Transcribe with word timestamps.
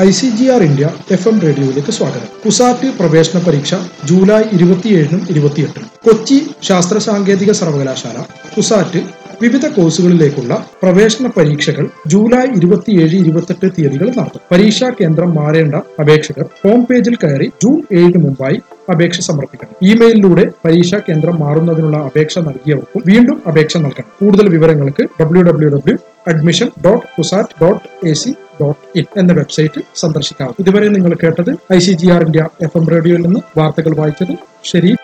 I 0.00 0.10
C 0.10 0.26
G 0.36 0.46
R 0.48 0.62
India 0.62 0.86
F 1.10 1.28
M 1.28 1.40
റേഡിയോയിലേക്ക് 1.40 1.90
സ്വാഗതം. 1.90 2.28
കുസാറ്റ് 2.44 2.86
പ്രവേശന 2.98 3.38
പരീക്ഷ 3.46 3.74
ജൂലൈ 4.04 4.42
ഇരുപത്തിയേഴിനും 4.56 5.26
ഇരുപത്തിയെട്ടിനും. 5.30 5.88
കൊച്ചി 6.04 6.38
ശാസ്ത്ര 6.62 6.98
സാങ്കേതിക 6.98 7.52
സർവകലാശാല 7.52 8.18
കുസാറ്റ് 8.56 9.02
വിവിധ 9.42 9.66
കോഴ്സുകളിലേക്കുള്ള 9.66 10.66
പ്രവേശന 10.82 11.26
പരീക്ഷകൾ 11.36 11.88
ജൂലൈ 12.06 12.44
ഇരുപത്തിയേഴ് 12.56 13.14
ഇരുപത്തെട്ട് 13.14 13.68
തീയതികളിൽ 13.78 14.14
നടത്തും. 14.18 14.42
പരീക്ഷാ 14.52 14.90
കേന്ദ്രം 15.00 15.34
മാറേണ്ട 15.34 15.74
അപേക്ഷകർ 15.74 16.46
ഹോം 16.62 16.84
പേജിൽ 16.84 17.16
കയറി 17.24 17.52
ജൂൺ 17.64 17.82
ഏഴിന് 17.92 18.22
മുമ്പായി 18.24 18.60
അപേക്ഷ 18.90 19.20
സമർപ്പിക്കണം. 19.20 19.74
ഇമെയിലിലൂടെ 19.82 20.52
പരീക്ഷാ 20.64 21.00
കേന്ദ്രം 21.08 21.38
മാറുന്നതിനുള്ള 21.38 21.96
അപേക്ഷ 21.96 22.38
നൽകിയവർക്കും 22.38 23.02
വീണ്ടും 23.06 23.42
അപേക്ഷ 23.48 23.76
നൽകണം. 23.76 24.08
കൂടുതൽ 24.20 24.48
വിവരങ്ങൾക്ക് 24.48 25.08
W 25.20 25.42
W 25.42 25.70
W 25.70 25.96
admission 26.28 26.70
dot 26.86 27.06
CUSAT 27.18 27.64
dot 27.64 28.06
A 28.06 28.12
C 28.12 28.30
dot 28.62 28.98
in 28.98 29.04
എന്ന 29.16 29.32
വെബ്സൈറ്റ് 29.32 29.80
സന്ദർശിക്കാം. 29.94 30.54
ഇതുവരെ 30.58 30.88
നിങ്ങൾ 30.88 31.14
കേട്ടത് 31.22 31.50
I 31.72 31.78
C 31.78 31.92
G 31.92 32.10
R 32.10 32.22
India 32.22 32.48
F 32.62 32.78
M 32.78 32.86
റേഡിയോയിൽ 32.88 33.22
നിന്ന് 33.22 33.40
വാർത്തകൾ 33.58 33.96
വായിച്ചത് 33.96 34.34
ഷെരീഫ് 34.64 35.00